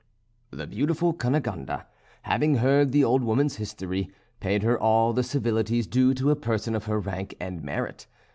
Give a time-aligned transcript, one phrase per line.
[0.49, 1.83] The beautiful Cunegonde
[2.23, 6.73] having heard the old woman's history, paid her all the civilities due to a person
[6.73, 8.07] of her rank and merit.